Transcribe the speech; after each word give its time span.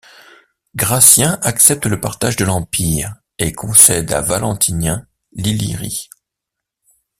Gratien 0.75 1.37
accepte 1.43 1.85
le 1.85 1.99
partage 2.01 2.35
de 2.35 2.43
l’empire 2.43 3.17
et 3.37 3.53
concède 3.53 4.11
à 4.13 4.21
Valentinien 4.21 5.05
l’Illyrie. 5.33 6.09